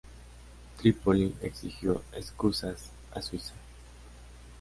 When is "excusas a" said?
2.11-3.21